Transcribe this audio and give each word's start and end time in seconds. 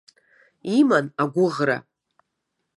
Иман 0.77 1.05
агәыӷра. 1.21 1.77